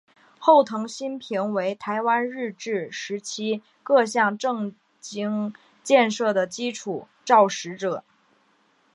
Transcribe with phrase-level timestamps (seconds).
[0.39, 8.03] 后藤新平为台湾日治时期各项政经建设的基础肇始者。